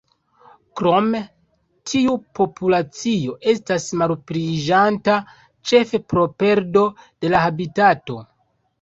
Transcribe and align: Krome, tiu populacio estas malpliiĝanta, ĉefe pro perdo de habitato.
Krome, 0.79 1.19
tiu 1.91 2.15
populacio 2.39 3.37
estas 3.55 3.87
malpliiĝanta, 4.03 5.21
ĉefe 5.73 6.05
pro 6.11 6.29
perdo 6.45 6.91
de 7.07 7.37
habitato. 7.47 8.23